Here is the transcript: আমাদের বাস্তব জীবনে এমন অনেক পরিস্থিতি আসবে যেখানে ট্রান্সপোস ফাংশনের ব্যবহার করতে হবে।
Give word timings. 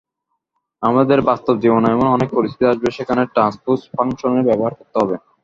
আমাদের 0.83 1.19
বাস্তব 1.29 1.55
জীবনে 1.63 1.87
এমন 1.89 2.07
অনেক 2.11 2.29
পরিস্থিতি 2.37 2.65
আসবে 2.67 2.87
যেখানে 2.97 3.21
ট্রান্সপোস 3.33 3.79
ফাংশনের 3.93 4.47
ব্যবহার 4.47 4.73
করতে 4.79 4.95
হবে। 5.01 5.15